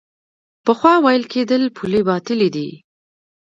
پخوا 0.65 0.93
ویل 1.03 1.23
کېدل 1.33 1.63
پولې 1.75 2.01
باطلې 2.09 2.49
دي. 2.55 2.69